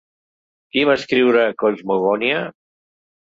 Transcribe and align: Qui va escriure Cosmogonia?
Qui 0.75 0.85
va 0.89 0.95
escriure 0.99 1.43
Cosmogonia? 1.65 2.41